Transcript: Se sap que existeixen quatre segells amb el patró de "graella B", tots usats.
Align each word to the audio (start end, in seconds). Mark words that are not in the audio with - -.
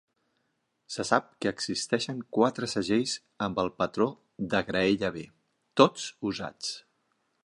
Se 0.93 1.03
sap 1.09 1.27
que 1.45 1.49
existeixen 1.55 2.23
quatre 2.37 2.69
segells 2.73 3.13
amb 3.47 3.61
el 3.65 3.71
patró 3.83 4.07
de 4.55 4.63
"graella 4.71 5.13
B", 5.19 5.25
tots 5.83 6.09
usats. 6.33 6.73